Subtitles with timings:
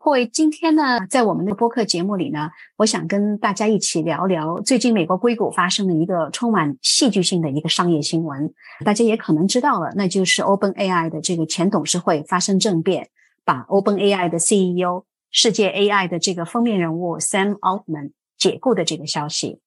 [0.00, 8.54] 会今天呢，在我们的播客节目里呢，我想跟大家一起聊聊最近美国硅谷发生的一个充满戏剧性的一个商业新闻。
[8.84, 13.08] 大家也可能知道了，那就是 Open AI 的这个前董事会发生政变，
[13.44, 19.58] 把 Open AI 的 CEO、世界 AI 的这个封面人物 Sam Altman 解雇的这个消息。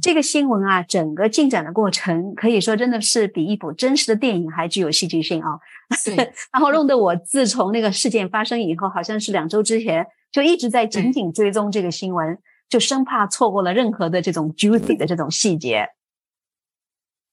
[0.00, 5.58] 这个新闻啊，整个进展的过程可以说真的是比一部真实的电影还具有戏剧性啊。
[6.04, 6.16] 对，
[6.52, 15.88] 然后弄得我自从那个事件发生以后，好像是两周之前就一直在紧紧追踪这个新闻，就生怕错过了任何的这种 juicy 的这种细节。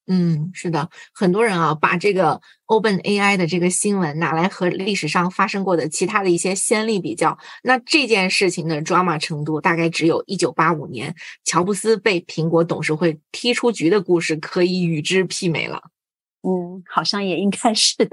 [0.07, 11.15] 嗯，是的，很多人啊，把这个 Open AI 的这个新闻拿来和历史上发生过的其他的一些先例比较，那这件事情的 drama 程度大概只有一九八五年
[11.45, 15.81] 乔布斯被苹果董事会踢出局的故事可以与之媲美了。
[16.41, 18.09] 嗯，好像也应该是的。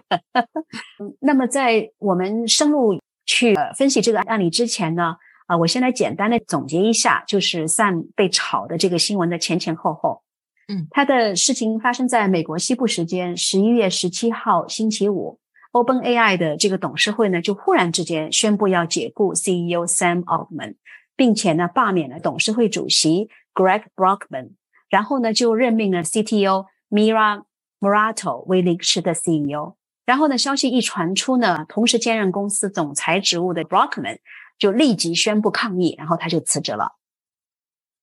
[1.18, 5.16] 那么，在我们深入去分析这个案例之前呢，
[5.48, 10.22] 啊，我先来简单的总结一下，就是 Sam 被炒的这个新闻的前前后后。
[10.70, 15.40] 嗯，他的事情发生在美国西部时间十一月十七号星期五
[15.72, 20.76] ，Open AI 的这个董事会呢，就忽然之间宣布要解雇 CEO Sam Altman，
[21.16, 24.50] 并且呢罢免了董事会主席 Greg Brockman，
[24.88, 27.42] 然后呢就任命了 CTO Mira
[27.80, 29.74] Murato 为临时的 CEO。
[30.06, 34.18] 然后呢，消息一传出呢，同时兼任公司总裁职务的 Brockman
[34.56, 36.92] 就立即宣布抗议，然后他就辞职了。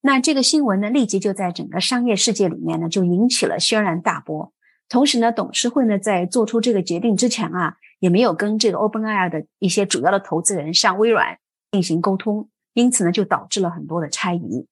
[0.08, 4.54] 那这个新闻呢，立即就在整个商业世界里面呢，就引起了轩然大波。
[4.88, 11.38] 同时呢，董事会呢在做出这个决定之前啊，也没有跟这个 OpenAI 的一些主要的投资人，像微软
[11.74, 14.66] 进行沟通，因此呢，就导致了很多的猜疑。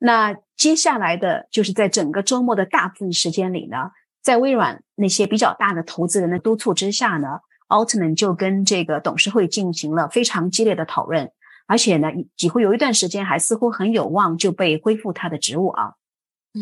[0.00, 7.28] 那接下来的就是在整个周末的大部分时间里呢，在微软那些比较大的投资人的督促之下呢
[7.68, 11.30] ，Altman 就跟这个董事会进行了非常激烈的讨论。
[11.68, 15.92] 而且呢，几乎有一段时间还似乎很有望就被恢复他的职务啊。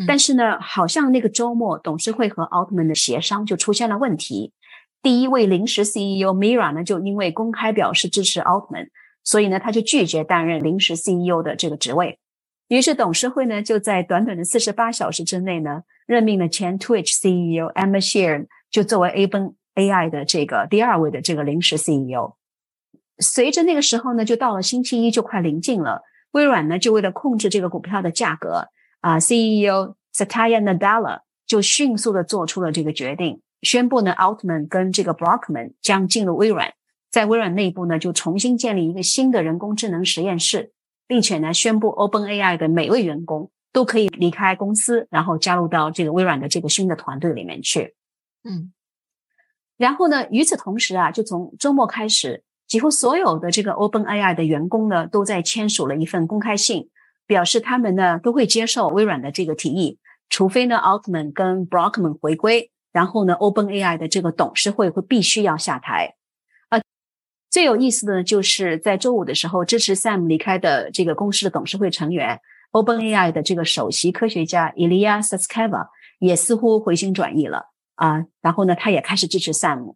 [0.07, 4.53] 但是呢，好像那个周末董事会和奥特曼的协商就出现了问题。
[5.01, 8.89] 第一位临时 CEO Mira 呢，就因为公开表示支持奥特曼，
[9.25, 12.19] 所以呢，他就拒绝担任临时 CEO 的这个职位。
[12.69, 22.36] 于是董事会呢，就在短短的四十八小时之内呢，任命了前 Twitch CEO Emma Shear 就作为 Open AI 的这个第二位的这个临时 CEO。
[23.19, 26.03] 随着那个时候呢，就到了星期一，就快临近了。
[26.33, 28.69] 微软呢，就为了控制这个股票的价格，
[29.01, 36.75] 啊，CEO Satya Nadella 就迅速的做出了这个决定，宣布呢，Altman 跟这个 Brockman 将进入微软，
[37.11, 40.73] 在微软内部呢，就重新建立一个新的人工智能实验室，
[41.07, 47.95] 并且呢，宣布 OpenAI 的每位员工都可以离开公司，然后加入到这个微软的这个新的团队里面去。
[48.45, 48.75] 嗯，
[49.79, 52.43] 然后呢，与此同时啊，就从周末开始。
[52.69, 56.89] 几乎所有的这个 Open AI 的员工呢，都在签署了一份公开信，
[57.27, 66.15] 表示他们呢都会接受微软的这个提议，除非呢 Altman 跟 Brockman 回归，然后呢 Open AI 的这个董事会会必须要下台。
[66.69, 66.81] 啊，
[67.51, 72.41] 最有意思的呢，就是在周五的时候，支持 Sam 离开的这个公司的董事会成员
[72.73, 75.87] Open AI 的这个首席科学家 Ilya Sutskever
[76.19, 79.95] 也似乎回心转意了啊，然后呢，他也开始支持 Sam。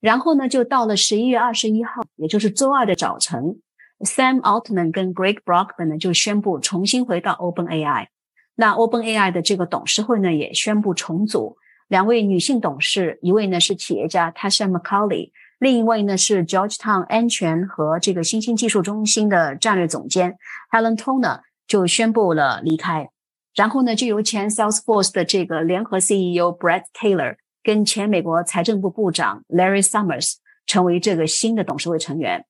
[0.00, 3.60] 然后呢，就到了十一月二十一号，也就是周二的早晨
[4.00, 8.06] ，Sam Altman 跟 Greg Brockman 呢就宣布重新回到 OpenAI。
[8.56, 11.56] 那 OpenAI 的这个董事会呢也宣布重组，
[11.88, 20.36] 两位女性董事，一位呢是企业家 Tasha McCauley，另一位呢是 Georgetown 安全和这个新兴技术中心的战略总监
[20.70, 23.08] Helen Toner 就宣布了离开。
[23.54, 27.36] 然后呢，就由前 Salesforce 的这个联合 CEO Brett Taylor。
[27.62, 30.34] 跟前美国财政部部长 Larry Summers
[30.66, 32.46] 成为这个新的董事会成员，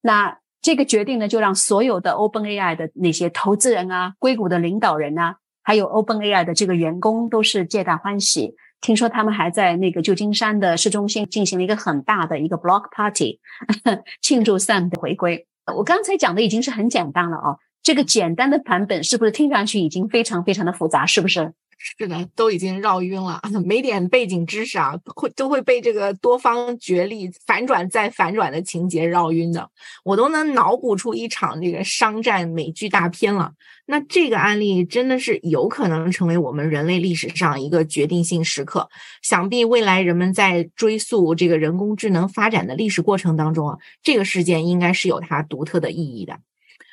[0.00, 8.54] 那这个决定呢，就让所有的 OpenAI 的那些投资人啊、硅谷的领导人啊，还有 OpenAI 的这个员工都是皆大欢喜。
[8.80, 13.40] 听说他们还在那个旧金山的市中心进行了一个很大的一个 Block Party，
[14.22, 15.46] 庆祝 Sam 的回归。
[15.76, 21.04] 我刚才讲的已经是很简单了哦，这个简单的版本是不是听上去已经非常非常的复杂？
[21.06, 21.52] 是不是？
[21.78, 29.70] 是的，都已经绕晕了， 没点背景知识啊，会都会被这个多方角力、反转再反转的情节绕晕的。
[30.04, 33.52] 我都能脑补出一场这个商战美剧大片了。
[33.86, 38.90] 那这个案例真的是有可能成为我们人类历史上一个决定性时刻。
[39.22, 46.40] 想必未来人们在追溯这个人工智能发展的历史过程当中啊，这个事件应该是有它独特的意义的。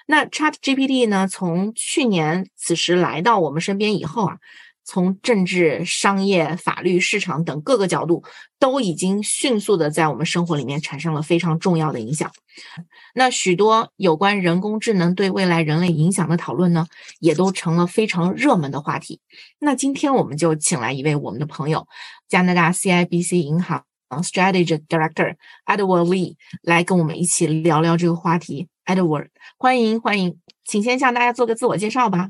[0.08, 1.28] 那 Chat GPT 呢？
[1.28, 4.38] 从去年此时来到我们身边以后啊，
[4.86, 8.24] 从政治、商业、法律、市场等各个角度，
[8.60, 12.32] 都已经迅速的在我们生活里面产生了非常重要的影响。
[13.16, 16.86] 那许多有关人工智能对未来人类影响的讨论呢，
[17.20, 19.20] 也都成了非常热门的话题。
[19.60, 21.88] 那今天我们就请来一位我们的朋友，
[22.30, 25.36] 加拿大 CIBC 银行 Strategy Director
[25.66, 28.68] Edward Lee 来跟我们一起聊聊这个话题。
[28.86, 32.30] Edward，欢迎欢迎，请先向大家做个自我介绍吧。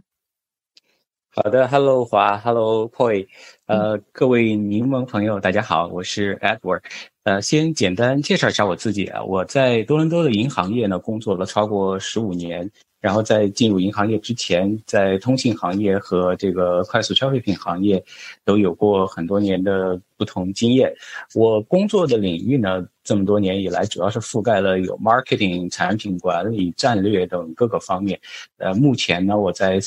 [1.35, 3.27] 好的，Hello 华，Hello Poi，
[3.65, 6.79] 呃，各位柠檬朋友，大家好，我是 Edward。
[7.25, 12.71] 呃，先简单介绍一下我自己啊，我在多伦多的银行业呢工作了超过十五年。
[13.01, 18.01] 然后在进入银行业之前，在通信行业和这个快速消费品行业
[18.45, 20.91] 都有过很多年的不同经验。
[21.35, 28.17] 我工作的领域呢，这么多年以来主要是覆盖了有 marketing、产品管理、战略等各个方面。
[28.57, 29.79] 呃，目前呢，我在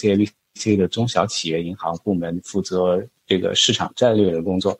[0.58, 4.78] CIBC 的中小企业银行部门负责这个市场战略的工作。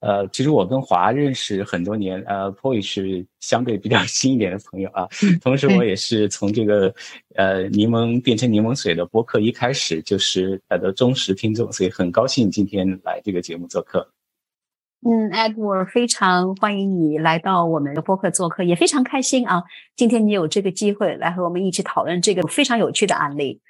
[0.00, 5.06] 呃，其实我跟华认识很多年，呃，Poi 是相对比较 新一点的朋友啊。
[5.42, 6.94] 同时，我也是从这个
[7.34, 14.10] 呃柠檬变成柠檬水的播客一开始就是他的忠实听众，所以很高兴今天来这个节目做客。
[15.02, 19.64] 嗯，Edward，非常欢迎你来到我们的播客做客，也非常开心啊，
[19.96, 23.60] 今天你有这个机会来和我们一起讨论这个非常有趣的案例。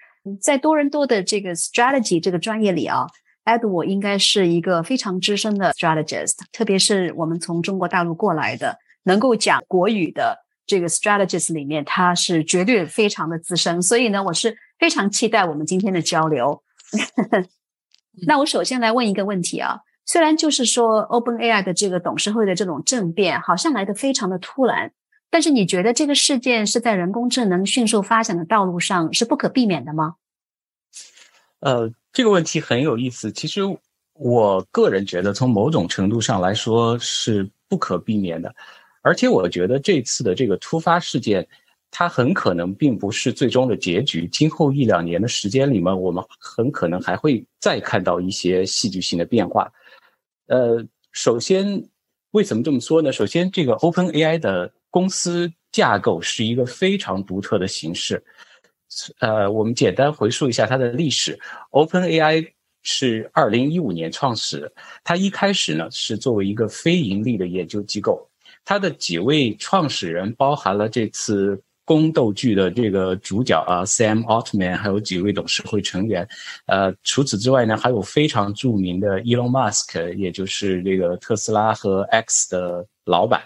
[0.40, 3.06] 在多伦多的这个 strategy 这个专业里啊。
[3.42, 13.80] Edward 应该是一个非常资深的 strategist，特别是我们从中国大陆过来的，能够讲国语的这个 strategist 里面，他是绝对非常的资深。
[13.80, 16.62] 所以呢，我是非常期待我们今天的交流。
[18.28, 24.92] 那我首先来问一个问题啊，虽然就是说 OpenAI 的这个董事会的这种政变好像来的非常的突然，
[25.30, 30.16] 但是你觉得这个事件是在人工智能迅速发展的道路上是不可避免的吗？
[31.60, 31.92] 呃。
[32.12, 33.30] 这个问题很有意思。
[33.30, 33.60] 其实，
[34.14, 38.52] 我个人觉得，从某种程度上来说是不可避免的。
[39.00, 41.46] 而且，我觉得这次的这个突发事件，
[41.88, 44.26] 它很可能并不是最终的结局。
[44.26, 49.72] 今后一两年的时间里面，我们很可能还会再看到一些戏剧性的变化。
[50.48, 51.88] 呃，首先，
[52.32, 53.12] 为什么这么说呢？
[53.12, 58.22] 首先，这个 OpenAI 的公司架构是一个非常独特的形式。
[59.20, 61.38] 呃，我们简单回溯一下它的历史。
[61.70, 62.46] OpenAI
[62.82, 64.70] 是二零一五年创始，
[65.04, 68.28] 它一开始呢是作为一个非盈利的研究机构。
[68.64, 76.28] 它的几位创始人包含了这次宫斗剧的这个主角啊，Sam Altman，还有几位董事会成员。
[76.66, 83.42] 呃，除此之外呢，还有非常著名的 Elon Musk，也就是这个特斯拉和 X 的老板。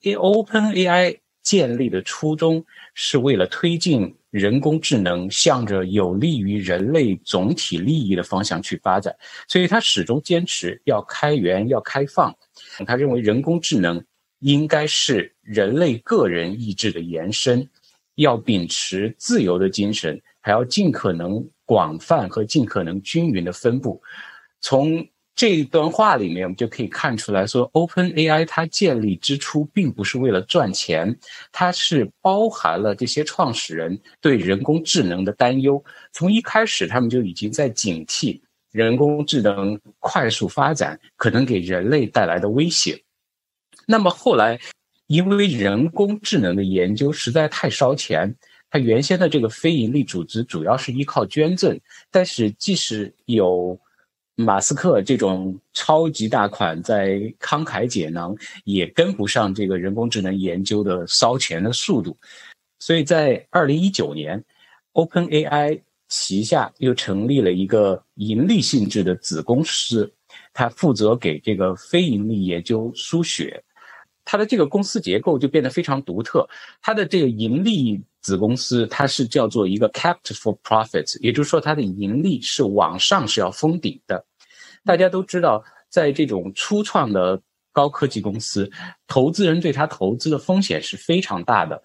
[0.00, 2.64] 因 OpenAI 建立的初衷
[2.94, 4.14] 是为了推进。
[4.30, 9.12] 人工智能向着有利于人类总体利益的方向去发展，
[9.48, 12.32] 所以他始终坚持要开源、要开放。
[12.86, 14.00] 他认为人工智能
[14.38, 17.68] 应该是人类个人意志的延伸，
[18.14, 24.00] 要秉持自由的精神，还要尽可能广泛和尽可能均匀的分布。
[24.60, 25.04] 从
[25.40, 31.18] 这一段话里面，我们就可以看出来说，OpenAI 它建立之初并不是为了赚钱，
[31.50, 35.82] 它是包含了这些创始人对人工智能的担忧。
[36.12, 38.38] 从一开始，他们就已经在警惕
[38.70, 43.02] 人工智能快速发展可能给人类带来的威胁。
[43.86, 44.60] 那么后来，
[45.06, 48.36] 因为人工智能的研究实在太烧钱，
[48.68, 53.80] 它原先的这个非营利组织主要是依靠捐赠，但是即使有
[54.40, 62.16] 马斯克这种超级大款在慷慨解囊，也跟不上这个人工智能研究的烧钱的速度，
[62.78, 64.42] 所以在二零一九年
[64.94, 70.12] ，OpenAI 旗下又成立了一个盈利性质的子公司，
[70.52, 73.62] 它负责给这个非盈利研究输血。
[74.24, 76.48] 它的这个公司结构就变得非常独特，
[76.80, 78.02] 它的这个盈利。
[78.22, 84.22] 子公司它是叫做一个 capped for profits，也就是说它的盈利是往上是要封顶的。
[84.84, 87.40] 大家都知道，在这种初创的
[87.72, 88.70] 高科技公司，
[89.06, 91.80] 投资人对他投资的风险是非常大的。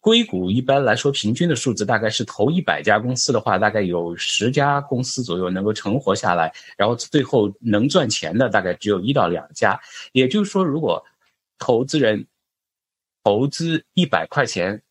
[0.00, 9.78] 硅谷一般来说，平均的数字大概是投一百家公司的话，大概有十家公司左右能够成活下来，然后最后能赚钱的大概只有一到两家。
[10.12, 11.04] 也就是说，如果
[11.58, 12.26] 投资人
[13.22, 14.82] 投资一百块钱，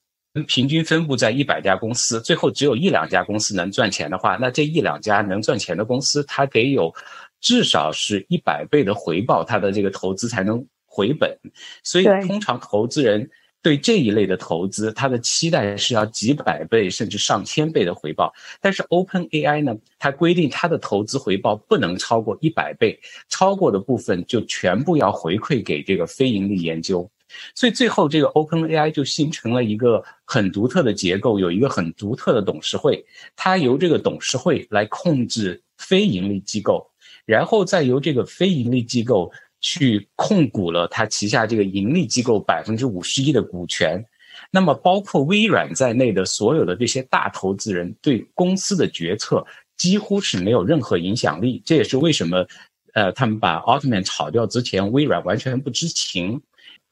[0.47, 6.93] 平均分布在一百家公司，最后只有一两家公司能赚钱的话，那这一两家能赚钱的公司，它得有
[7.39, 11.37] 至少是一百倍的回报，它的这个投资才能回本。
[11.83, 13.29] 所以，通常投资人。
[13.63, 18.33] 对这一类的投资，他的期待是要几百倍甚至上千倍的回报。
[18.61, 27.09] 但是 Open AI 呢，它规定它的投资回报不能超过一百倍，超过的部分就全部要回馈给这个非盈利研究。
[27.55, 33.03] 所以最后这个 Open AI 就形成了一个很独特的结构，有一个很独特的董事会，
[33.35, 36.89] 它由这个董事会来控制非盈利机构，
[37.27, 39.31] 然后再由这个非盈利机构。
[39.59, 44.05] 去控股了他旗下这个盈利机构百分之五十一的股权，
[44.51, 49.43] 那么包括微软在内的所有的这些大投资人对公司的决策
[49.75, 51.59] 几乎是没有任何影响力。
[51.65, 52.47] 这也是为什么，
[52.93, 56.39] 呃，他们把奥特曼炒掉之前，微软完全不知情，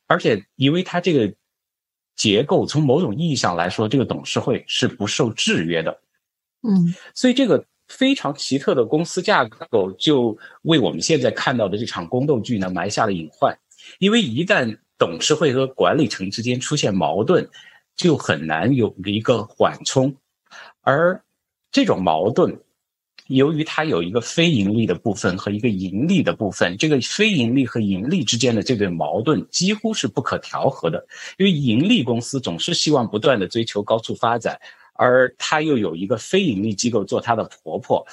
[0.07, 1.31] 而且因为它这个
[2.15, 5.99] 结构从某种意义上来说，这个董事会是不受制约的。
[6.67, 7.63] 嗯，所以这个。
[7.87, 13.57] 非常奇特的公司架构，就为我们现在看到的这场宫斗剧呢埋下了隐患。
[13.99, 17.47] 因为一旦董事会和管理层之间出现矛盾，
[17.95, 20.15] 就很难有一个缓冲。
[20.81, 21.23] 而
[21.71, 22.59] 这种矛盾，
[23.27, 31.05] 由于它有一个非盈利的部分和一个盈利的部分，这个非盈利和盈利之间的这对矛盾几乎是不可调和的。
[31.37, 34.59] 因为盈利公司总是希望不断的追求高速发展。
[34.95, 38.05] 而他又有一个非盈利机构做他的婆婆，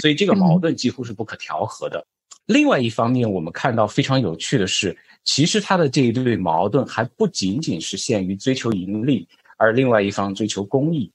[0.00, 2.04] 所以这个矛盾几乎是不可调和的。
[2.46, 11.12] 另外一方面，我们看到非常有趣的是，其实他的这一对矛盾还不仅仅是限于追求盈利，而另外一方追求公益。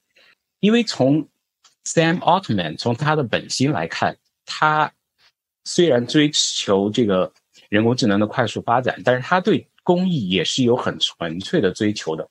[0.61, 1.27] 因为从
[1.83, 4.91] Sam Altman 从他的本心来看，他
[5.65, 7.33] 虽然追求这个
[7.69, 12.29] 人工智能的快速发展，但是他对公益也是有很纯粹的追求的。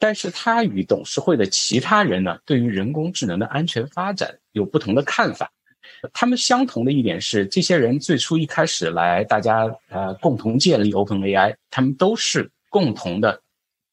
[0.00, 5.52] 但是他与董事会的其他人呢，对于人工智能的安全发展有不同的看法。
[6.14, 13.42] 他们相同的一点是，这些人最初一开始来，大家呃共同建立 OpenAI，他们都是共同的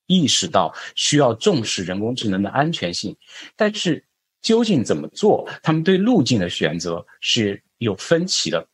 [0.05, 3.13] 意识到需要重视人工智能的安全性。
[3.57, 4.01] 但是
[4.41, 8.65] 究竟怎么做，他们对路径的选择是有分歧的。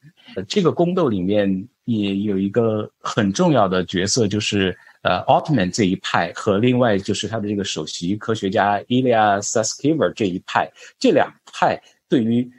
[0.47, 4.77] 这个宫斗里面也有一个很重要的角色，就是。
[5.03, 12.49] 呃，奥特曼这一派和另外就是他的这个首席科学家 Ilya Sutskever 这一派，这两派对于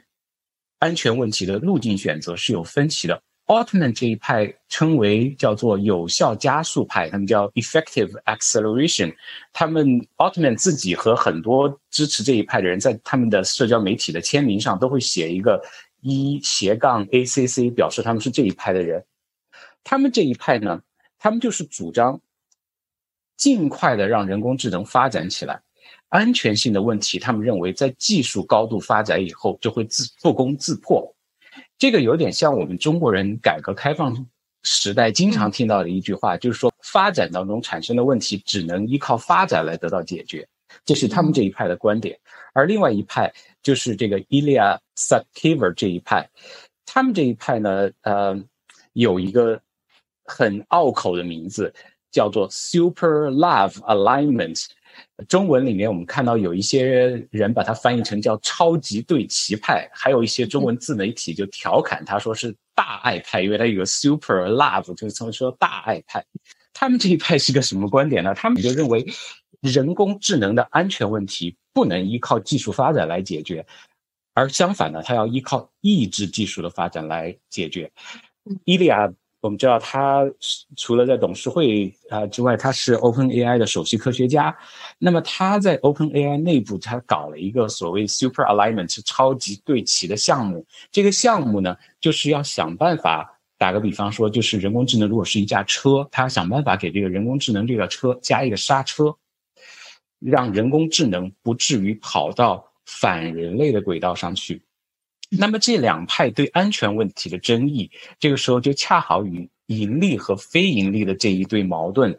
[0.77, 3.19] 安全问题的路径选择是有分歧的。
[3.45, 9.15] 奥特曼这一派称为叫做有效加速派，他们叫 Effective Acceleration。
[9.51, 15.59] 他们奥特曼自己和很多支持这一派的人，在他们的社交媒体的签名上都会写一个
[16.01, 19.03] 一斜杠 ACC，表示他们是这一派的人。
[19.83, 20.81] 他们这一派呢，
[21.17, 22.21] 他们就是主张。
[23.37, 25.61] 尽快的让人工智能发展起来，
[26.09, 31.13] 安全性的问题，他们认为在技术高度发展以后就会自不攻自破。
[31.77, 34.25] 这个有点像我们中国人改革开放
[34.63, 40.47] 时代经常听到的一句话，就是说发展当中产生的问题只能依靠发展来得到解决，
[40.85, 42.17] 这是他们这一派的观点。
[42.53, 46.29] 而另外一派就是这个 Ilya Sutskever 这一派，
[46.85, 48.41] 他们这一派呢，呃，
[48.93, 49.61] 有一个
[50.23, 51.73] 很拗口的名字。
[52.15, 54.67] 叫做 Super Love Alignment，
[55.27, 66.25] 中文里面我们看到有一些人把它翻译成叫超级对齐派，还有一些中文自媒体就调侃他说是大爱派，因为他有个 Super Love，就是从说大爱派。
[66.71, 68.33] 他们这一派是个什么观点呢？
[68.33, 69.05] 他们就认为
[69.59, 73.65] 人工智能的安全问题不能依靠技术发展来解决，
[74.33, 77.91] 而相反呢，它要依靠抑制技术的发展来解决。
[78.63, 79.11] 伊利亚。
[79.45, 80.25] 我们知道，他
[80.75, 84.57] 除了在董事会啊之外，他是 OpenAI 的首席科学家。
[84.97, 90.65] 那么他在 OpenAI 内部，他搞了一个所谓 Super Alignment 超级对齐的项目。
[90.91, 99.15] 这个项目呢，就是要想办法，打个比方说，就是人工智能如果是一架车，他想办法给这个人工智能这个车加一个刹车，
[100.19, 104.63] 让人工智能不至于跑到反人类的轨道上去。
[105.29, 107.89] 那么这两派对安全问题的争议，
[108.19, 112.17] 这个时候就恰好与盈利和非盈利的这一对矛盾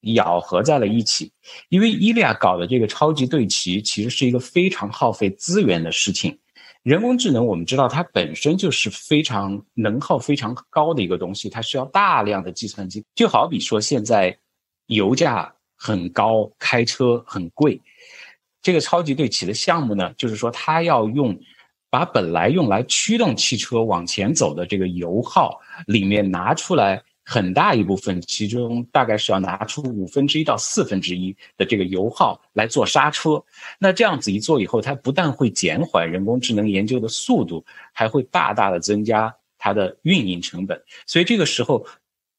[0.00, 1.30] 咬合在了一起。
[1.68, 6.36] 因为伊利亚搞的这个超级对齐，其实是一个非常耗费资源的事情。
[6.82, 13.04] 人工智能我们知道它本身就是非常能耗非常高的一个东西，它需要大量的计算机。
[13.14, 14.36] 就好比说现在
[14.86, 17.80] 油价很高，开车很贵，
[18.62, 21.38] 这个超级对齐的项目呢，就是说它要用
[21.90, 27.02] 把本来用来驱动汽车往前走的这个油耗里面拿出来。
[27.30, 33.44] 很大一部分，其中大概是要拿出五分之一到四分之一的这个油耗来做刹车。
[33.78, 40.82] 那这样子一做以后，它不但会减缓人工智能研究的速度，还会大大的增加它的运营成本。
[41.06, 41.86] 所以这个时候，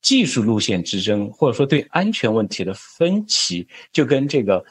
[0.01, 4.65] 技术路线之争，或者说对安全问题的分歧，就跟这个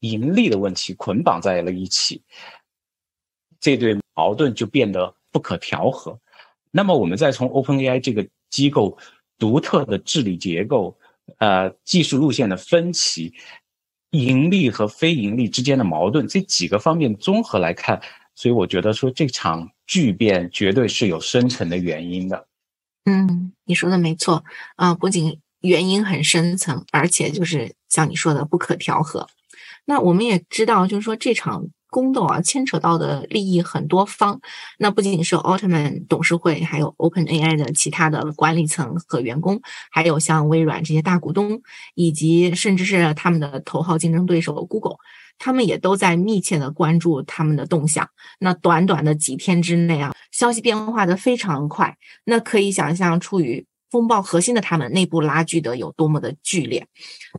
[0.00, 2.22] 盈利的问题捆绑在了一起，
[3.60, 6.18] 这对矛盾就变得不可调和。
[6.70, 8.98] 那么我们再从 OpenAI 这个机构。
[9.40, 10.98] 独特的治理结构，
[11.38, 13.32] 呃，技术路线的分歧，
[14.10, 18.02] 盈利和非盈利之间的矛盾，这几个方面综合来看，
[18.34, 22.48] 所以我觉得说这场巨变绝对是有深层的原因的。
[23.04, 24.42] 嗯，你说的没错
[24.74, 29.28] 啊，不仅原因很深层，而且就是像你说的不可调和。
[29.84, 31.68] 那我们也知道，就是说这场。
[31.90, 34.40] 宫斗啊，牵扯到的利益很多方，
[34.78, 41.62] 那不仅仅是奥特曼董事会，还有 Open AI 的其他的管理层和员工，还有像微软这些大股东，
[41.94, 44.96] 以及甚至是他们的头号竞争对手 Google，
[45.38, 48.08] 他们也都在密切的关注他们的动向。
[48.38, 53.66] 那短短的几天之内啊，消息变化的非常快，那可以想象处于。
[53.90, 56.86] 风暴核心的他们内部拉锯的有多么的剧烈？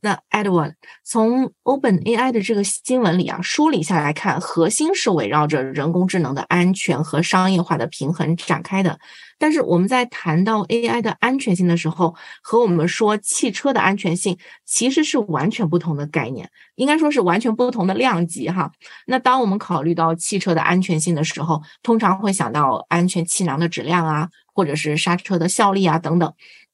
[0.02, 9.00] 那 Edward 从 Open AI 的这个新闻里啊梳理下来看，核心是围绕着人工智能的安全和商业化的平衡展开的。
[9.38, 18.72] 但是我们在谈到 AI 的安全性的时候，和我们说汽车的安全性其实是完全不同的概念，应该说是完全不同的量级哈。
[19.06, 24.30] 那当我们考虑到汽车的安全性的时候，通常会想到安全气囊的质量啊。
[24.60, 26.34] 或者是刹车的效力啊等等，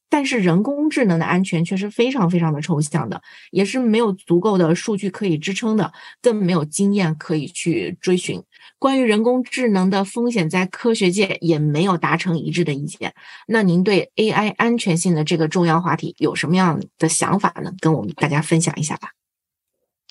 [0.10, 8.42] 但是人工智能的安全却是非常非常的抽象的，也是没有足够的数据可以支撑的，更没有经验可以去追寻。
[8.80, 13.14] 关于人工智能的风险，在科学界也没有达成一致的意见。
[13.46, 17.72] 那您对 AI 安全性的这个重要话题有什么样的想法呢？
[17.80, 19.12] 跟我们大家分享一下吧。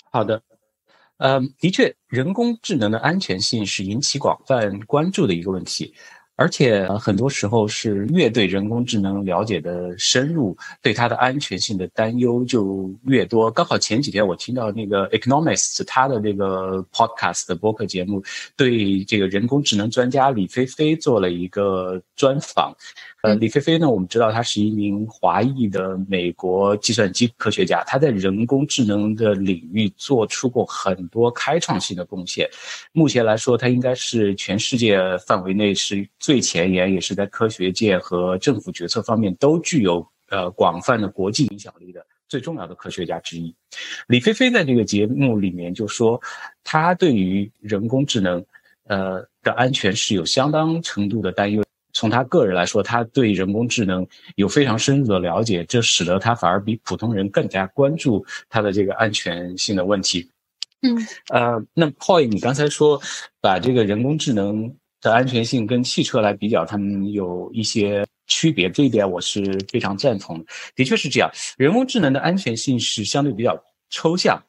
[0.09, 0.41] 好的，
[1.17, 5.93] 嗯，的确，人工智能的安全性是引起广泛关注的一个问题。
[6.35, 13.49] 而且很多时候是越对人工智能了解的深入，对它的安全性的担忧就越多。
[13.49, 18.23] 刚好前几天我听到那个 Economist 他的那个 podcast 的播客节目，
[18.57, 22.75] 对这个人工智能专家李飞飞做了一个专访。
[23.21, 32.47] 呃，李飞飞呢，我们知道他是一名华裔的美国计算机科学家，他在人工智能的领域做出过很多开创性的贡献。
[32.91, 43.53] 目前来说，他应该是全世界范围内是最前沿，也是在科学界和政府决策方面都具有呃广泛的国际影响力的最重要的科学家之一。
[44.07, 46.19] 李飞飞在这个节目里面就说，
[46.63, 48.43] 他对于人工智能
[48.85, 51.63] 呃的安全是有相当程度的担忧。
[51.93, 54.03] 从他个人来说，他对人工智能
[54.35, 60.27] 有非常深入的了解，这使得他反而比普通人更加关注他的这个安全性的问题。
[60.81, 60.97] 嗯，
[61.29, 62.99] 呃，那 Poy，你刚才说
[63.39, 64.75] 把这个人工智能
[65.05, 70.45] 的安全性跟汽车来比较，他们有一些区别，这一点我是非常赞同的。
[70.75, 74.41] 的确是这样，人工智能的安全性是相对比较抽象。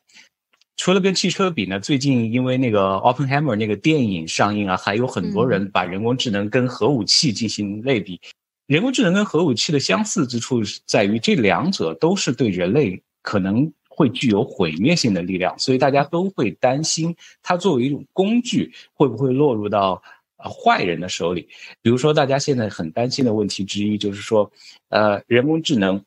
[0.79, 8.21] 除了跟汽车比呢，最近因为那个 Oppenheimer 那个电影上映啊，还有很多人把人工智能跟核武器进行类比。
[8.67, 20.03] 人工智能跟核武器的相似之处在于，这两者都是对人类可能会具有毁灭性的力量，所以大家都会担心它作为一种工具会不会落入到
[20.39, 21.49] 呃坏人的手里。
[21.83, 24.51] 比如说，大家现在很担心的问题之一就是说，
[24.89, 26.03] 呃，人工智能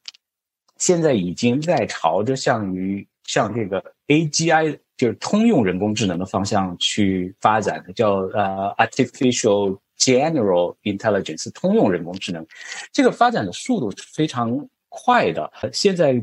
[0.77, 3.83] 现在已经在朝着向于像这个。
[4.07, 12.43] AGI 就是通用人工智能的方向去发展，叫呃 Artificial General Intelligence 通用人工智能，
[12.91, 15.51] 这个发展的速度是非常快的。
[15.71, 16.13] 现在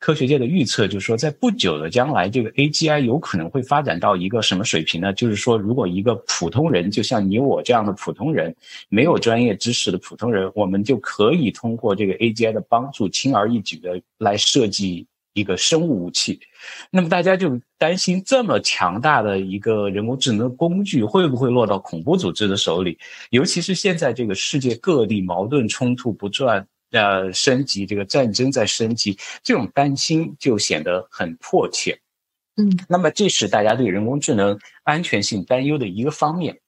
[0.00, 5.12] 科学界的预测就是说，在不久的将来，这个 AGI 有可能会发展到一个什么水平呢？
[5.12, 8.52] 就是说，如果一个普通人，就像你我这样的普通人，
[8.88, 15.06] 没有专业知识的普通人，我们就可以通过这个 AGI 的帮助，轻而易举的来设计。
[15.32, 16.40] 一个生物武器，
[16.90, 22.98] 那么大家就担心这么强大的一个人工智能工具会不会落到恐怖组织的手里？
[23.30, 32.00] 尤其是现在这个世界各地矛盾冲突不断，呃，升级，这个战争在升级，这种担心就显得很迫切。
[32.56, 36.60] 嗯，那么这是大家对人工智能安全性担忧的一个方面。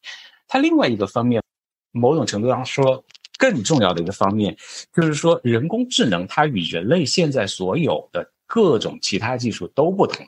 [0.46, 1.42] 它另外一个方面，
[1.90, 3.04] 某种程度上说
[3.36, 4.56] 更重要的一个方面，
[4.94, 10.24] 就是说人工智能它与人类现在所有的各种其他技术都不同。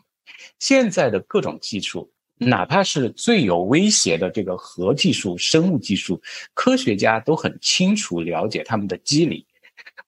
[0.59, 6.20] 现在的各种技术，哪怕是最有威胁的这个核技术、生物技术，
[6.52, 9.46] 科学家都很清楚了解他们的机理。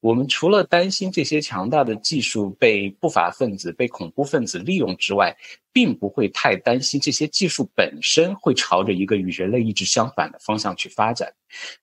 [0.07, 5.37] 我们除了担心这些强大的技术被不法分子、被恐怖分子利用之外，
[5.73, 11.35] 并不会太担心这些技术本身会朝着一个与人类意志相反的方向去发展。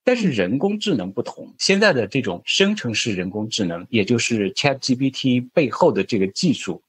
[0.05, 6.81] 但是人工智能不同，现在的这种生成式人工智能，也就是 ChatGPT 背后的这个技术，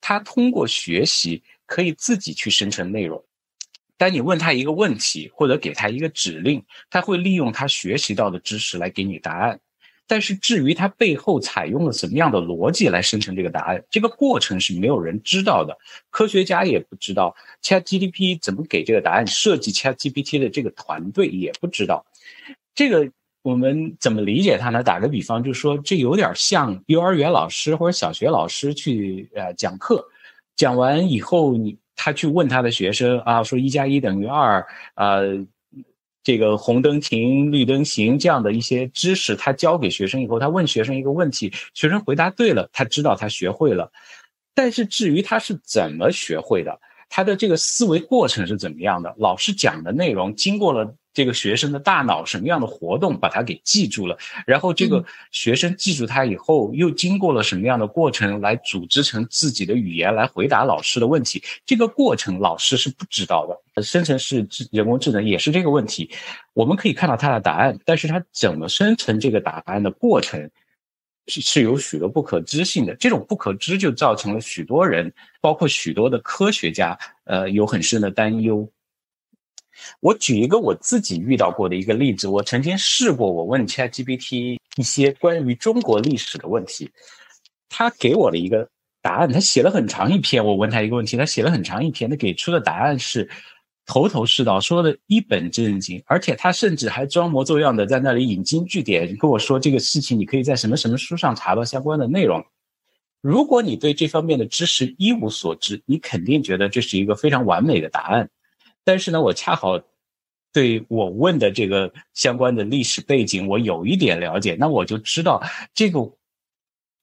[0.00, 3.22] 它通过学习可以自己去生成内容。
[3.98, 9.60] 当你问他一个问题或者给他一个指令，他会利用他学习到的知识来给你答案。
[10.10, 15.78] 但是至于它背后采用了什么样的逻辑来生成这个答案，这个过程是没有人知道的，
[16.10, 22.04] 科学家也不知道，ChatGPT 怎么给这个答案，设计 ChatGPT 的这个团队也不知道。
[22.74, 23.08] 这个
[23.42, 24.82] 我们怎么理解它呢？
[24.82, 30.04] 打个比方，就是说这有点像幼儿园老师或者小学老师去呃讲课，
[30.56, 35.46] 讲完以后你他去问他的学生啊，说一加一等于二呃。
[36.22, 43.90] 这个红灯停，绿灯行，这样的一些知识，他教给学生以后，他问学生一个问题，学生回答对了，他知道他学会了。
[44.54, 46.78] 但是至于他是怎么学会的，
[47.08, 50.94] 他的这个思维过程是怎么样的，老师讲的内容经过了。
[51.12, 61.42] 这个学生的大脑什么样的活动把它给记住了，然后这个学生记住它以后，又经过了什么样的过程来组织成自己的语言来回答老师的问题？
[61.66, 63.82] 这个过程老师是不知道的。
[63.82, 66.10] 生成式智人工智能也是这个问题，
[66.52, 70.50] 我们可以看到它的答案，但是它怎么生成这个答案的过程
[71.26, 72.94] 是是有许多不可知性的。
[72.96, 78.70] 这种不可知就造成了许多人，包括许多的科学家，呃，有很深的担忧。
[80.00, 86.90] 我举一个我自己遇到过的一个例子，我曾经试过，我问 ChatGPT 一些关于中国历史的问题，
[87.68, 88.68] 他给我了一个
[89.02, 90.44] 答案，他写了很长一篇。
[90.44, 93.28] 我问他一个问题，他写了很长一篇，他给出的答案是
[93.86, 102.44] 头头是道，说的一本正经，而且他甚至还装模作样的在那里引经据典，跟我说这个事情你可以在什么什么书上查到相关的内容。
[103.20, 108.30] 如果你对这方面的知识一无所知，你肯定觉得这是一个非常完美的答案。
[108.90, 109.80] 但是呢，我恰好
[110.52, 115.40] 对我问的这个相关的历史背景，我有一点了解，那我就知道
[115.72, 116.00] 这个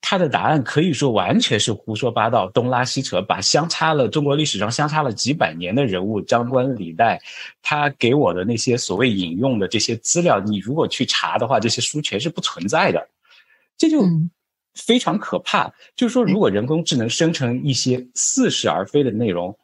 [0.02, 7.22] 他的答案可以说完全是胡说八道、东拉西扯，把相差了中国历史上相差了几百年的人物张冠李戴，
[7.62, 13.08] 他给我的那些所谓引用的这些资料，你如果去查的话，这些书全是不存在的，
[13.78, 14.04] 这就
[14.74, 15.74] 非常可怕。
[15.96, 19.58] 就是说，如果人工智能生成一些似是而非的内容，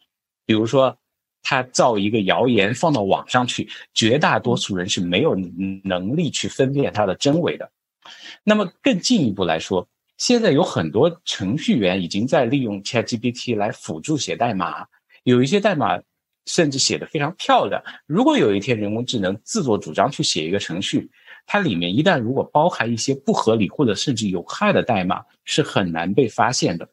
[0.45, 0.97] 比如说。
[1.43, 5.35] 他造一个谣言放到网上去，绝大多数人是没有
[5.83, 7.69] 能力去分辨它的真伪的。
[8.43, 14.85] 那么更进一步来说，现在有很多程序员已经在利用 ChatGPT 来辅助写代码，
[15.23, 16.01] 有一些代码
[16.45, 17.83] 甚至写得非常漂亮。
[18.05, 21.11] 如果有一天人工智能自作主张去写一个程序，
[21.45, 26.87] 它里面一旦如果包含一些不合理或者甚至有害的代码，是很难被发现的。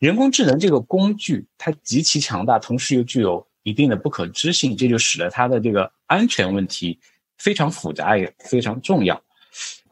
[0.00, 3.46] 人工智能这个工具它极其强大，同时又具有。
[3.66, 6.96] 一定的不可知性，这就使得它的这个安全问题
[7.36, 9.20] 非常复杂也非常重要。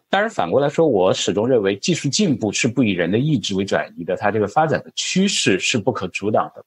[0.09, 6.65] 当然，反过来说，我始终认为技术进步是不以人的意志为转移的，它这个发展的趋势是不可阻挡的。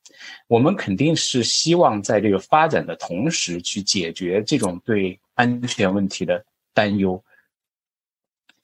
[0.50, 6.44] 我们肯定是希望在这个发展的同时，去解决这种对安全问题的
[6.74, 7.24] 担忧。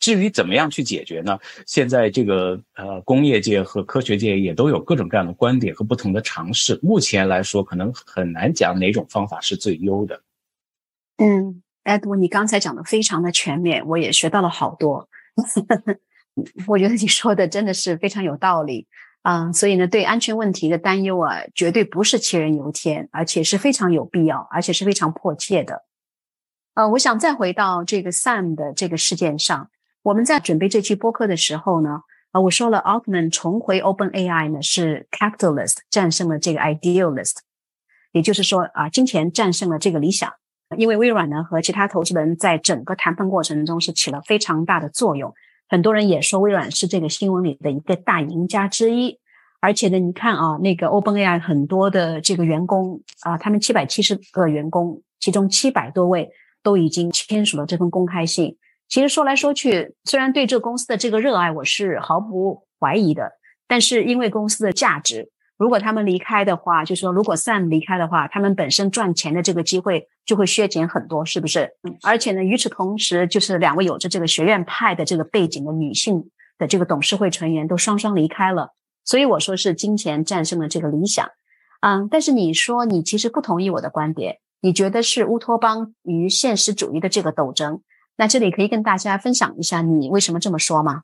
[0.03, 1.39] 至于怎么样去解决呢？
[1.65, 6.77] 现在这个呃，工业界和科学界也都有各种各样的观点和不同的尝试。
[6.83, 10.21] 目前来说，可能很难讲哪种方法是最优的。
[11.19, 15.07] 嗯，艾杜，你刚才讲的非常的全面，我也学到了好多。
[16.67, 18.85] 我觉得你说的真的是非常有道理
[19.21, 19.53] 啊。
[19.53, 25.85] 所以呢，对安全问题的担忧啊，绝对不是杞人忧天，而且是非常有必要，而且是非常迫切的。
[26.73, 29.69] 呃，我想再回到这个 Sam 的这个事件上。
[30.03, 37.37] 我们在准备这期播客的时候呢，啊，我说了，Altman 重回 Open AI 呢是 capitalist 战胜了这个 idealist，
[38.11, 40.29] 也就是说啊，金钱战胜了这个理想。
[40.75, 45.33] 因为微软呢和其他投资人在整个谈判过程中是起了非常大的作用，
[45.69, 49.19] 很多人也说微软是这个新闻里的一个大赢家之一。
[49.61, 56.29] 而且呢，你看啊，那个 Open AI 很多的这个员工啊，他们七百七十个员工，其中七百多位
[56.61, 58.57] 都已经签署了这份公开信。
[58.87, 63.31] 其实说来说去，虽然对这个公司的这个热爱我是毫不怀疑的，
[63.67, 71.71] 但是因为公司的价值，如果他们离开的话，就说如果 Sam 离开的话，他们本身赚钱的这个机会就会削减很多，是不是？
[71.83, 81.27] 嗯，而且呢，与此同时，就是两位有着这个学院派的这个背景的女性的这个董事会成员都双双离开了，所以我说是金钱战胜了这个理想。
[81.81, 87.81] 嗯，但是你说你其实不同意我的观点，你觉得是乌托邦与现实主义的这个斗争？
[88.17, 91.03] 那这里可以跟大家分享一下你为什么这么说吗？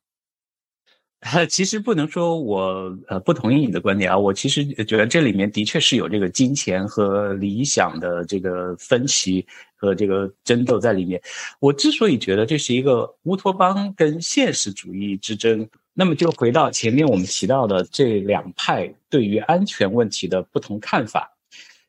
[1.50, 9.45] 其实不能说我呃不同意你的观点啊，我其实觉得这里面的确是有这个金钱和理想的这个分歧
[9.76, 11.22] 和这个争斗在里面。
[11.60, 15.67] 我之所以觉得这是一个乌托邦跟现实主义之争。
[15.93, 21.30] 那么就回到前面我们提到的这两派对于安全问题的不同看法。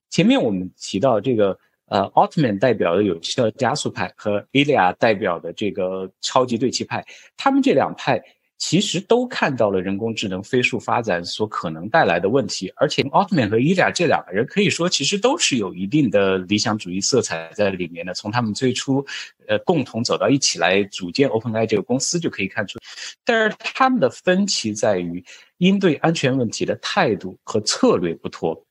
[0.09, 1.57] 前面我们提到这个
[1.91, 7.05] 呃，奥特曼代表的有效加速派和伊利亚代表的这个超级对齐派，
[7.37, 8.19] 他们这两派。
[8.63, 18.13] 其实都看到了人工智能飞速发展所可能带来的问题，而且奥特曼和伊利亚这两个人可以说其实都是有一定的理想主义色彩在里面的。
[18.13, 19.03] 从他们最初，
[19.49, 22.79] 呃，共同走到一起来组建 OpenAI 这个公司就可以看出，
[23.25, 25.25] 但是他们的分歧在于
[25.57, 28.63] 应对安全问题的态度和策略不妥。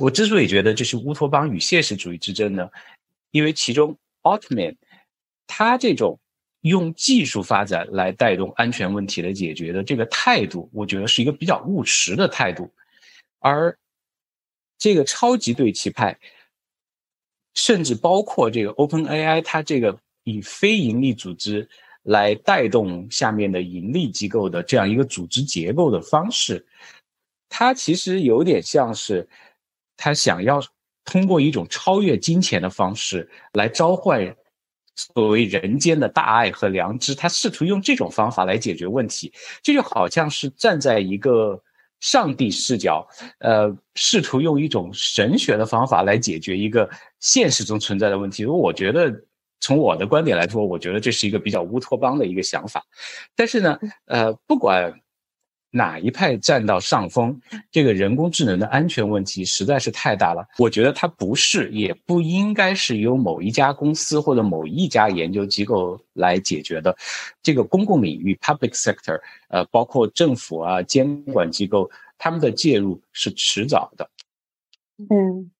[0.00, 2.68] 我之所以觉得这是乌托邦与现实主义之争呢，
[3.30, 4.74] 因为其中奥特曼
[5.46, 6.18] 他这种。
[6.62, 12.70] 用技术发展来带动安全问题的解决的这个态度，我觉得是一个比较务实的态度。
[13.38, 13.74] 而
[14.76, 16.18] 这个超级对齐派，
[17.54, 21.66] 甚至包括这个 OpenAI，它这个以非盈利组织
[22.02, 26.62] 来带动下面的盈利机构的这样一个组织结构的方式，
[27.48, 29.26] 它其实有点像是
[30.00, 30.60] 他想要
[31.04, 34.34] 通过一种超越金钱的方式来召唤。
[34.96, 39.32] 所谓人间的大爱和良知，他试图用这种方法来解决问题，
[39.62, 41.58] 这就好像是站在一个
[42.00, 43.08] 上帝视角，
[43.38, 48.44] 呃，试图用一种神学的方法来解决一个现实中存在的问题。
[48.44, 49.10] 我觉得，
[49.60, 52.84] 从我的观点来说，我觉得这是一个比较乌托邦的一个想法。
[53.34, 54.92] 但是呢，呃，不管。
[55.70, 57.40] 哪一派占到上风？
[57.70, 60.46] 这个人工智能的安全问题实在是太大了。
[60.58, 66.96] 我觉得它不是，也不应该是由某一家公司或者某一家研究机构来解决的。
[67.42, 74.10] 这个公共领域 （public sector），呃，包括政府啊、监管机构，他们的介入是迟早的。
[75.08, 75.50] 嗯，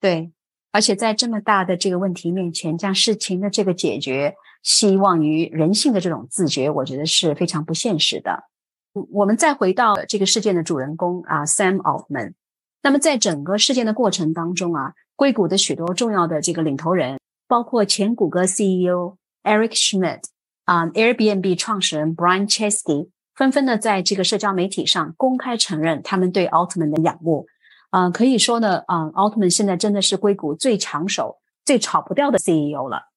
[0.00, 0.30] 对。
[0.72, 8.44] 而且在这么大的这个问题面前，将事情的这个解决希望于人性的这种自觉，我觉得是非常不现实的。
[8.92, 12.34] 我们再回到这个事件的主人公啊，Sam Altman。
[12.82, 20.22] 那么在整个事件的过程当中啊，硅谷的许多重要的这个领头人，包括前谷歌 CEO Eric Schmidt
[20.64, 27.46] 啊，Airbnb 创始人 Brian Chesky，纷纷的在这个社交媒体上公开承认他们对 Altman 的仰慕。
[27.90, 33.10] 啊，可以说呢，啊，Altman 现在真的是硅谷最抢手、最炒不掉的 CEO 了。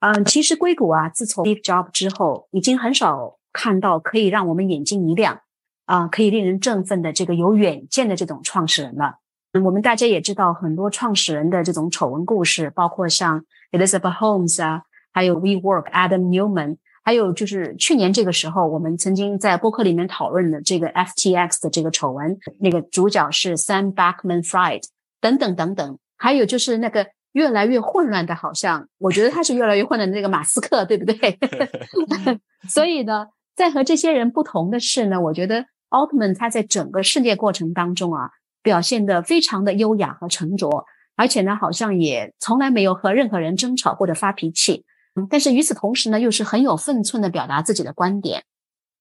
[0.00, 3.38] 嗯，其实硅谷啊，自从 Steve Jobs 之后，已经很少。
[3.52, 5.40] 看到可以让我们眼睛一亮
[5.86, 9.16] 啊，可以令人振奋的这个有远见的这种创始人了。
[9.62, 24.84] 我们大家也知道很多创始人的这种丑闻故事，包括像 Elizabeth Holmes 啊，还有 WeWork Adam Newman，还有就是去年这个时候我们曾经在播客里面讨论的这个 FTX 的这个丑闻，那个主角是 Sam Bankman-Fried
[25.20, 31.38] 等等等等，还有就是那个越来越混乱的，好像我觉得他是越来越混乱的那个马斯克，对不对？
[32.66, 33.26] 所以呢。
[33.54, 38.30] 在和这些人不同的是呢，我觉得奥特曼他在整个世界过程当中啊，
[38.62, 40.84] 表现的非常的优雅和沉着，
[41.16, 44.84] 而且呢，好像也从来没有和任何人争吵或者发脾气。
[45.28, 48.44] 但是与此同时呢，又是很有分寸的表达自己的观点。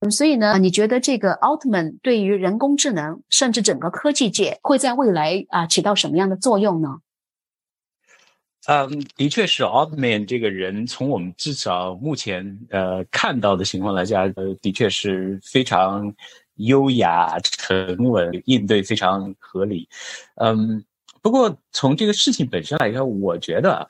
[0.01, 6.97] 嗯，所以呢，你觉得这个奥特曼对于人工智能，甚至整个科技界，会在未来啊起到什么样的作用呢？
[8.67, 16.13] 嗯，的确是奥特曼这个人，从我们至少目前呃看到的情况来讲，呃，的确是非常
[16.58, 19.89] 优雅、沉稳，应对非常合理。
[20.36, 20.84] 嗯，
[21.24, 23.89] 不过从这个事情本身来看，我觉得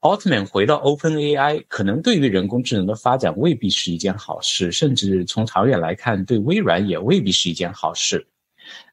[0.00, 8.26] 奥特曼回到 Open AI，可能对于人工智能的发展未必是一件好事，甚至从长远来看，对微软也未必是一件好事。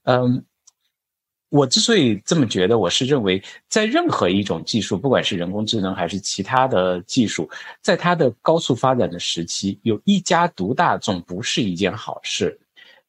[0.04, 0.46] 嗯。
[1.56, 7.50] 我之所以这么觉得，我是认为，在任何一种技术，不管是人工智能还是其他的技术，
[7.82, 12.60] 在它的高速发展的时期，有一家独大总不是一件好事。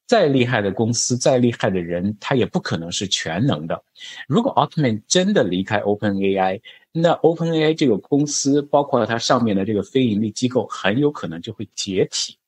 [0.07, 3.83] 再厉害的公司，再厉害的人，他也不可能是全能的。
[4.29, 6.61] 如果奥特曼真的离开 OpenAI，
[6.93, 12.39] 那 OpenAI 这个公司，包括它上面的这个非盈利机构，很有可能就会解体。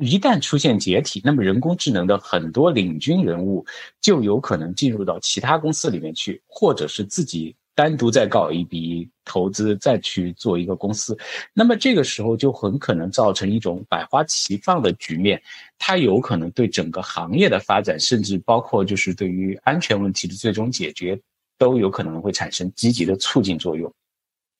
[0.00, 3.64] 一旦出现解体，那么人工智能的很多领军人物
[4.00, 11.16] 就有可能进入到其他公司里面去，或者是自己单独再搞一笔投资，再去做一个公司。
[11.52, 15.42] 那么这个时候就很可能造成一种百花齐放的局面，
[15.78, 21.20] 它有可能对整个行业的发展，甚至包括就是对于安全问题的最终解决，
[21.58, 23.92] 都有可能会产生积极的促进作用。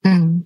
[0.02, 0.44] 嗯，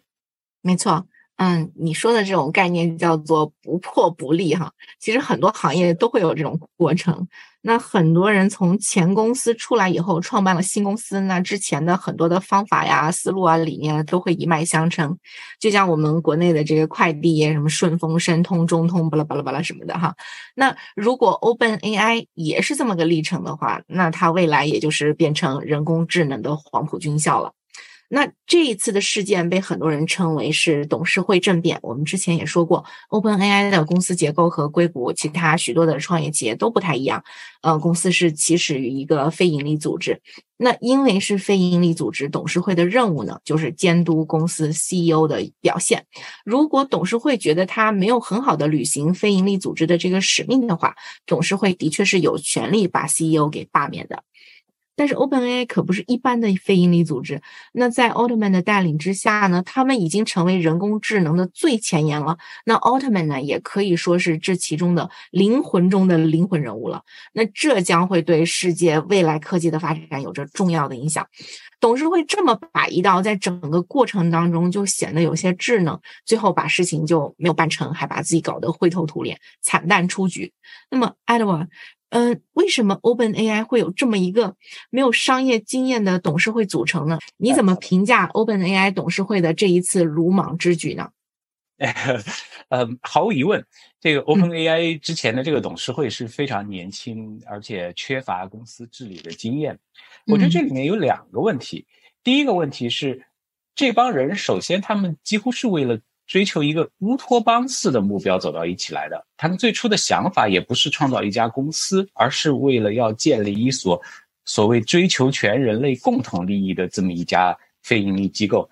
[0.62, 1.06] 没错。
[1.38, 4.72] 嗯，你说的这种概念叫做不破不立哈。
[4.98, 7.28] 其实很多行业都会有这种过程。
[7.60, 15.16] 那很多人从前公司出来以后，创办了新公司，那之前的很多的方法呀、思路啊、理念都会一脉相承。
[15.60, 20.14] 就像我们国内的这个快递，什么顺丰、申通、中通，巴拉巴拉巴拉什么的哈。
[20.54, 27.52] 那如果 Open AI 也是这么个历程的话，那它未来也就是变成人工智能的黄埔军校了。
[28.10, 31.78] 那这一次的事件被很多人称为是董事会政变。
[31.82, 37.22] 我们之前也说过，OpenAI 的公司结构和硅谷其他许多的创业企业都不太一样。
[37.60, 40.20] 呃，公司是起始于一个非盈利组织。
[40.56, 46.06] 那因为是非盈利组织，董事会的任务呢，就是监督公司 CEO 的表现。
[46.44, 50.94] 如果董事会觉得他没有很好的履行非盈利组织的这个使命的话，
[51.26, 54.24] 董事会的确是有权利把 CEO 给罢免的。
[54.98, 57.40] 但是 OpenAI 可不是一般的非营利组织。
[57.72, 62.36] 那在奥特曼的带领之下呢，他们已经成为人工智能的最前沿了。
[62.64, 67.04] 那奥特曼呢，也可以说是这其中的灵魂中的灵魂人物了。
[67.32, 71.24] 那这将会对世界未来科技的发展有着重要的影响。
[71.80, 80.52] 董事会这么摆一道，在整个过程当中就显得有些稚嫩，最后把事情就没有办成，还把自己搞得灰头土脸，惨淡出局。
[80.90, 81.68] 那么，Edward。
[82.10, 84.56] 嗯，为什么 OpenAI 会有这么一个
[84.88, 87.18] 没有商业经验的董事会组成呢？
[87.36, 91.10] 你怎么评价 OpenAI 董事会的这一次鲁莽之举呢？
[92.70, 93.64] 呃，毫无疑问，
[94.00, 99.78] 这个 OpenAI 之前的这个董事会是非常年轻，而且缺乏公司治理的经验。
[100.26, 101.86] 我觉得这里面有两个问题。
[102.24, 103.26] 第一个问题是，
[103.74, 106.00] 这帮人首先他们几乎是为了。
[106.28, 114.00] 追求一个乌托邦式的目标走到一起来的，他们最初的想法也不是创造一家公司，而是为了要建立一所
[114.44, 118.68] 所谓追求全人类共同利益的这么一家非盈利机构。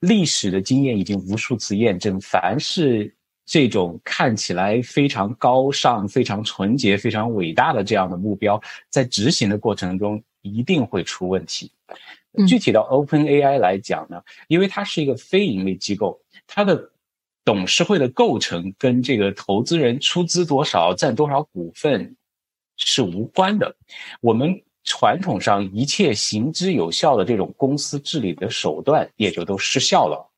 [0.00, 11.70] 历史的经验已经无数次验证，凡是这种看起来非常高尚、非常纯洁、非常伟大的这样的目标，在执行的过程中一定会出问题。
[12.46, 16.18] 具体到 OpenAI 来讲呢，因为它是一个非盈利机构。
[16.46, 16.90] 它的
[17.44, 22.16] 董事会的构成跟这个投资人出资多少、占多少股份
[22.76, 23.76] 是无关的。
[24.20, 30.28] 我们传统上一切行之有效的这种公司治理的手段也就都失效了。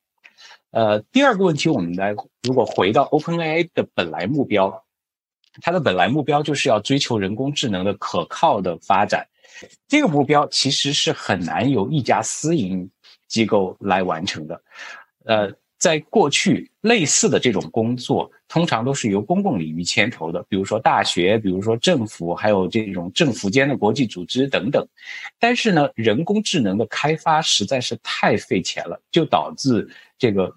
[0.71, 4.85] 呃，第二个问题，我们来如果回到 OpenAI 的本来目标，
[5.63, 9.27] 它的本来目标就是要追求人工智能的可靠的发展。
[9.87, 12.91] 这个目标其实是很难由一家私营
[13.27, 14.63] 机构来完成的。
[15.25, 15.51] 呃。
[15.79, 24.87] 在过去，类似的这种工作通常都是由公共领域牵头的，比如说大学，比如说政府，还有这种政府间的国际组织等等。
[25.39, 29.89] 但是呢，人工智能的开发实在是太费钱了，就导致
[30.19, 30.53] 这个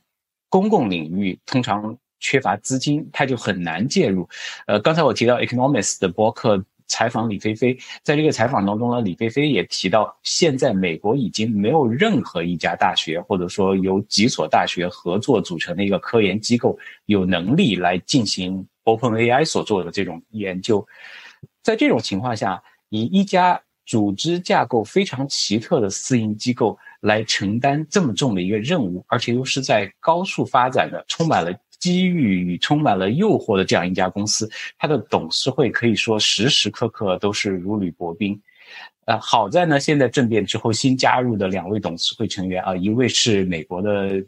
[0.49, 4.27] 公共领域通常缺乏资金，它就很难介入。
[4.65, 6.65] 呃，刚才我提到 Economist 的博客。
[6.91, 20.85] 采访李飞飞，在这个采访当中呢，李飞飞也提到，现在美国已经没有任何一家大学，或者说由几所大学合作组成的一个科研机构，有能力来进行 OpenAI 所做的这种研究。
[21.63, 31.57] 在这种情况下，以一家组织架构非常奇特的私营机构来承担这么重的一个任务，而且又是在高速发展的，充满了。
[31.81, 38.39] 机遇与充满了诱惑的这样一家公司，它的董事会可以说时时刻刻都是如履薄冰。
[39.05, 44.23] 呃，好在呢，现在政变之后新加入的两位董事会成员啊，一位是美国的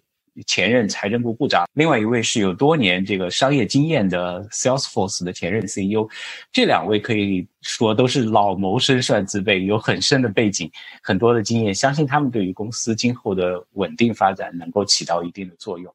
[0.48, 6.10] 前任财政部部长，另外一位是有多年这个商业经验的 Salesforce 的前任 CEO。
[6.52, 10.70] 这两位可以说都是老谋深算之辈，有很深的背景，
[11.04, 15.94] 很多的经验，相信他们对于公司今后的稳定发展能够起到一定的作用。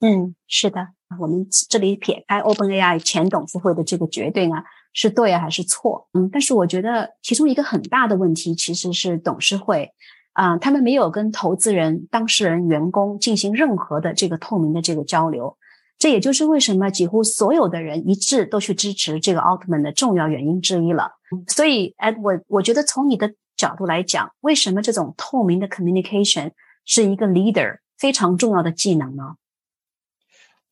[0.00, 6.08] 嗯，是的，我们这里撇开 OpenAI 前董事会的这个决定啊，是对还是错？
[6.14, 9.90] 嗯，但是我觉得其中一个很大的问题其实是董事会
[10.32, 15.58] 啊，他们没有跟投资人、当事人、员工进行任何的这个透明的这个交流，
[15.98, 21.10] 这也就是为什么几乎所有的人一致都去支持这个奥特曼的重要原因之一了。
[21.48, 26.52] 所以，哎，我我觉得从你的角度来讲，为什么这种透明的 communication
[26.86, 29.34] 是一个 leader 非常重要的技能呢？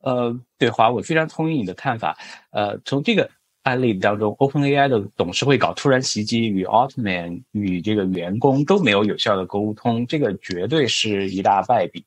[0.00, 2.16] 呃，对华，我非常同意你的看法。
[2.50, 3.28] 呃，从这个
[3.62, 12.04] 案例当中，OpenAI 的董事会搞突然袭击，与 Altman 与这个员工都没有有效的沟通，这个绝对是一大败笔。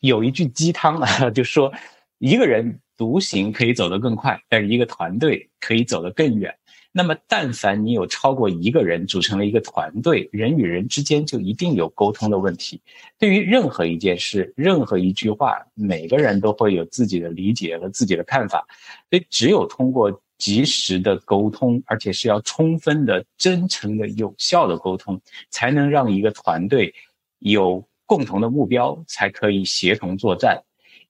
[0.00, 1.72] 有一句鸡汤啊，就说
[2.18, 6.54] 一个人独行可以走得更快，但是一个团队可以走得更远。
[6.90, 12.80] 那么，但凡你有超过一个人组成了一个团队，人与人之间就一定有沟通的问题。
[13.18, 18.66] 对于任何一件事、任何一句话，每个人都会有自己的理解和自己的看法。
[19.10, 25.20] 所以，只有通过及时的沟通，而且是要充分的、真诚的、有效的沟通，
[25.50, 26.92] 才能让一个团队
[27.38, 30.60] 有共同的目标，才可以协同作战。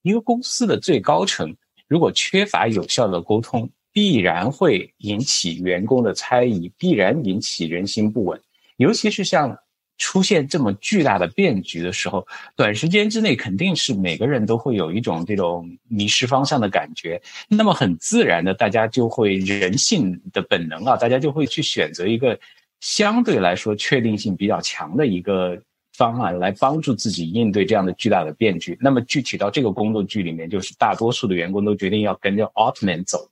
[0.02, 1.56] 一个公司的最高层
[1.88, 8.40] 如果缺乏有效的沟通，必然会引起员工的猜疑，必然引起人心不稳。
[8.76, 9.58] 尤其是像
[9.96, 12.24] 出现这么巨大的变局的时候，
[12.54, 17.20] 短时间之内肯定是每个人都会有一种这种迷失方向的感觉。
[17.48, 22.38] 那么很自然的，大家就会人性的本能啊，大家就会去选择一个
[22.80, 25.60] 相对来说确定性比较强的一个
[25.98, 28.78] 方案来帮助自己应对这样的巨大的变局。
[28.80, 33.28] 那么具体到这个工作剧里面，就是大多数的员工都决定要跟着奥特曼走。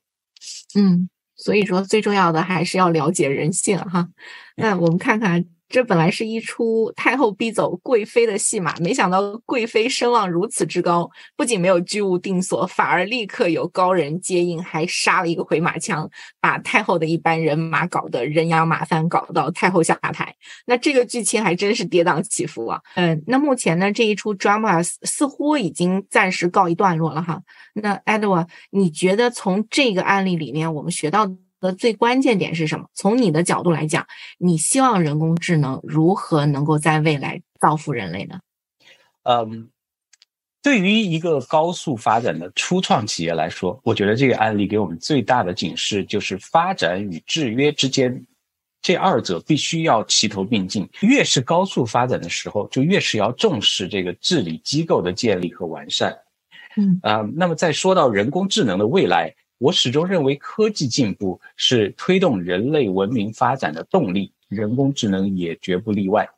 [0.74, 4.08] 嗯，所以说最重要的还是要了解人性哈。
[4.56, 5.46] 那我们看看。
[5.68, 16.08] 这本来是一出太后逼走贵妃的戏码，没想到贵妃声望如此之高，不仅没有居无定所，反而立刻有高人接应，还杀了一个回马枪，
[16.40, 20.34] 把太后的一班人马搞得人仰马翻，搞到太后下台。
[20.66, 22.80] 那这个剧情还真是跌宕起伏啊。
[22.94, 27.42] 嗯，那目前呢，这一出 drama 似乎已经暂时告一段落了哈。
[27.74, 31.26] 那 Edward，你觉得从这个案例里面我们学到？
[31.66, 32.86] 的最关键点是什么？
[32.94, 34.06] 从你的角度来讲，
[34.38, 38.40] 你希望人工智能如何能够在未来造福人类呢？
[39.24, 39.68] 嗯，
[40.62, 48.24] 对于一个高速发展的初创企业来说，我觉得这个案例给我们最大的警示就是，发展与制约之间，
[48.80, 50.88] 这二者必须要齐头并进。
[51.00, 56.16] 越是高速发展的时候，就越是要重视这个治理机构的建立和完善。
[56.76, 59.34] 嗯啊，那么再说到人工智能的未来。
[59.58, 66.28] 我始终认为，科技进步是推动人类文明发展的动力，人工智能也绝不例外。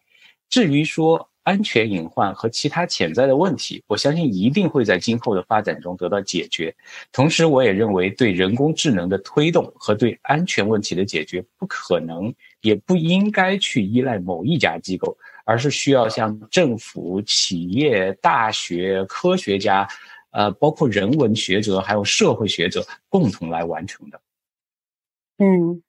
[0.49, 6.73] 至于说安全隐患和其他潜在的问题，我相信一定会在今后的发展中得到解决。
[7.11, 19.89] 同时，我也认为，对人工智能的推动和对安全问题的解决，不可能也不应该去依赖某一家机构，而是需要像政府、企业、大学、科学家。
[20.39, 24.21] 呃，包括人文学者还有社会学者共同来完成的。
[25.39, 25.83] 嗯，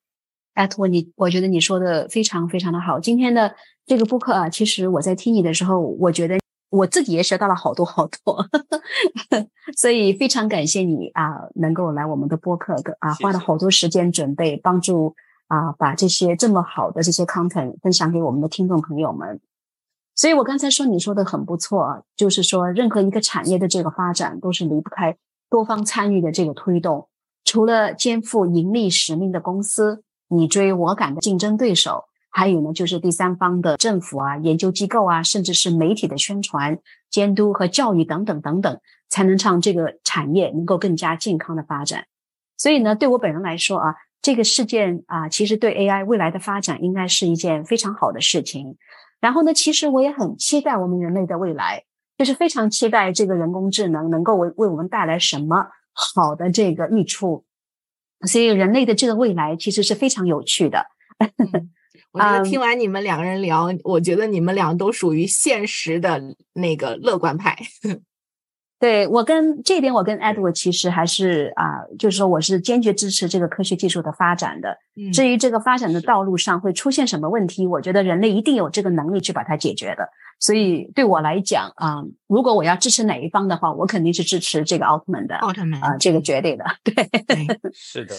[0.56, 3.00] 艾托，你我觉得你说的非常非常的好。
[3.00, 6.40] 今天的这个播客啊，其实我在听你的时候，我觉得
[6.72, 8.44] 我自己也学到了好多好多，
[9.78, 15.14] 所以非常感谢你啊，能够来我们的播客啊，花了好多时间准备，帮助
[15.46, 19.40] 啊，把这些这么好的这些 content 分享给我们的听众朋友们。
[20.20, 25.16] 所以，我刚才说你说的很不错啊，就是说，任何一个产业的这个发展都是离不开
[25.50, 27.08] 多方参与的这个推动。
[27.46, 36.78] 除了肩负盈利使命的公司，你追我赶的竞争对手，还有呢，就是第三方的政府啊、研究机构啊，甚至是媒体的宣传、
[37.10, 42.08] 监督和教育等等等等，才能让这个产业能够更加健康的发展。
[42.58, 48.76] 所以呢，对我本人来说啊，这个事件啊，其实对 AI 未来的发展应该是一件非常好的事情。
[49.20, 51.84] 然后呢，其实我也很期待我们人类的未来，
[52.18, 57.46] 就是非常期待这个人工智能能够为为我们带来什么好的这个益处。
[58.28, 60.86] 所以，人类的这个未来其实是非常有趣的。
[62.12, 66.20] 我觉得听完你们两个人聊，我觉得你们俩都属于现实的
[66.54, 67.58] 那个乐观派。
[68.80, 74.78] 对我跟这一点，我跟 Edward 其实还是啊，就是说我是坚决支持这个科学技术的发展的。
[75.14, 80.08] 至于这个发展的道路上会出现什么问题，我觉得人类一定有这个能力去把它解决的。
[80.40, 85.36] 所以对我来讲啊，如果我要支持哪一方的话，我肯定是支持这个奥特曼的。
[85.36, 86.64] 奥特曼啊，这个绝对的。
[86.86, 86.96] 对，
[87.76, 88.16] 是的。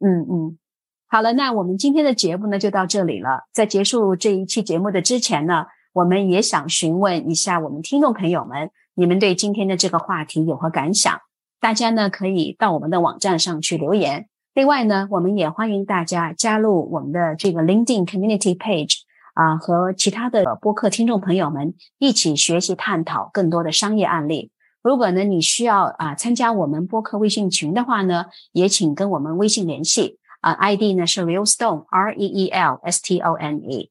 [0.00, 0.58] 嗯嗯，
[1.06, 3.44] 好了，那我们今天的节目呢就到这里了。
[3.54, 8.70] 在结束这一期节目的之前呢，我们也想询问一下我们听众朋友们。
[8.94, 11.20] 你们对今天的这个话题有何感想？
[11.60, 14.28] 大家呢可以到我们的网站上去留言。
[14.52, 18.98] 另外呢，我们也欢迎大家加入我们的这个 LinkedIn Community Page
[19.32, 24.52] 啊，和其他的播客听众朋友们一起学习探讨更多的商业案例。
[24.82, 33.90] 如果呢你需要啊参加我们播客微信群的话呢，也请跟我们微信联系啊，ID 呢是 Real Stone R E E L S T O N E。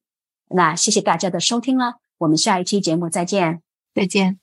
[0.49, 3.63] 那谢谢大家的收听了，我们下一期节目再见，
[3.95, 4.42] 再见。